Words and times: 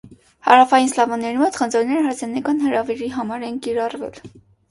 Հարավային 0.45 0.87
սլավոնների 0.93 1.39
մոտ 1.41 1.59
խնձորները 1.59 2.07
հարսանեկան 2.07 2.63
հրավերի 2.65 3.11
համար 3.19 3.47
են 3.51 3.61
կրառվել։ 3.67 4.19